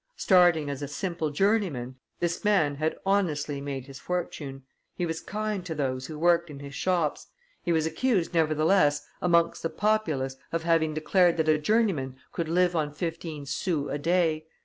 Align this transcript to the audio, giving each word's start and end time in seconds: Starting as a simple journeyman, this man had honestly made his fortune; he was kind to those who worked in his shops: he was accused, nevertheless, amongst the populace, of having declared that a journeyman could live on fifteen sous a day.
Starting 0.15 0.67
as 0.67 0.81
a 0.81 0.87
simple 0.87 1.29
journeyman, 1.29 1.93
this 2.19 2.43
man 2.43 2.73
had 2.73 2.97
honestly 3.05 3.61
made 3.61 3.85
his 3.85 3.99
fortune; 3.99 4.63
he 4.95 5.05
was 5.05 5.21
kind 5.21 5.63
to 5.63 5.75
those 5.75 6.07
who 6.07 6.17
worked 6.17 6.49
in 6.49 6.57
his 6.57 6.73
shops: 6.73 7.27
he 7.61 7.71
was 7.71 7.85
accused, 7.85 8.33
nevertheless, 8.33 9.05
amongst 9.21 9.61
the 9.61 9.69
populace, 9.69 10.37
of 10.51 10.63
having 10.63 10.95
declared 10.95 11.37
that 11.37 11.47
a 11.47 11.59
journeyman 11.59 12.15
could 12.31 12.49
live 12.49 12.75
on 12.75 12.91
fifteen 12.91 13.45
sous 13.45 13.91
a 13.93 13.99
day. 13.99 14.47